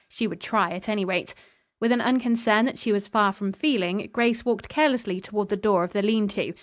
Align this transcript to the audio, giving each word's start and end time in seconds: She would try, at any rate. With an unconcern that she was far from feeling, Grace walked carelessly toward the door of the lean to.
She 0.09 0.25
would 0.25 0.41
try, 0.41 0.71
at 0.71 0.89
any 0.89 1.05
rate. 1.05 1.35
With 1.79 1.91
an 1.91 2.01
unconcern 2.01 2.65
that 2.65 2.79
she 2.79 2.91
was 2.91 3.07
far 3.07 3.31
from 3.31 3.53
feeling, 3.53 4.09
Grace 4.11 4.43
walked 4.43 4.67
carelessly 4.67 5.21
toward 5.21 5.49
the 5.49 5.55
door 5.57 5.83
of 5.83 5.93
the 5.93 6.01
lean 6.01 6.27
to. 6.29 6.53